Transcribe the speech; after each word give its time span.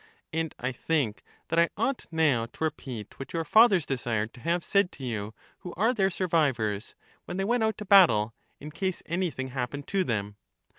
And 0.33 0.55
I 0.57 0.71
think 0.71 1.21
that 1.49 1.59
I 1.59 1.69
ought 1.77 2.07
now 2.09 2.47
to 2.47 2.63
repeat 2.63 3.19
what 3.19 3.33
your 3.33 3.45
fathers 3.45 3.85
desired 3.85 4.33
to 4.33 4.39
have 4.39 4.63
said 4.63 4.91
to 4.93 5.03
you 5.05 5.35
who 5.59 5.75
are 5.77 5.93
their 5.93 6.09
survivors, 6.09 6.95
when 7.25 7.37
they 7.37 7.43
went 7.45 7.61
out 7.61 7.77
to 7.77 7.85
battle, 7.85 8.33
in 8.59 8.71
case 8.71 9.03
anything 9.05 9.49
happened 9.49 9.85
to 9.89 10.03
them. 10.03 10.37